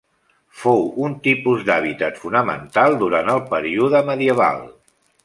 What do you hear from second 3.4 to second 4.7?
període medieval.